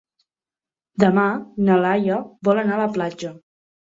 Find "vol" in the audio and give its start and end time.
2.49-2.61